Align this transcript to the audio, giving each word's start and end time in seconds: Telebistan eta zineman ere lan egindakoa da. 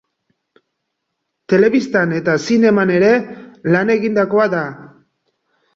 Telebistan 1.53 2.17
eta 2.21 2.37
zineman 2.49 2.95
ere 2.97 3.13
lan 3.77 3.95
egindakoa 3.99 4.51
da. 4.57 4.65